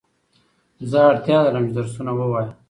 [0.89, 2.51] زه اړتیا لرم چي درسونه ووایم